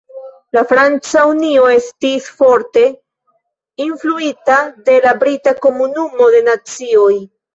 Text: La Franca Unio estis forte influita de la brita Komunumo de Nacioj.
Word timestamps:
La 0.55 0.61
Franca 0.69 1.25
Unio 1.31 1.65
estis 1.73 2.29
forte 2.39 2.85
influita 3.87 4.57
de 4.89 4.97
la 5.05 5.13
brita 5.25 5.55
Komunumo 5.67 6.31
de 6.37 6.41
Nacioj. 6.49 7.13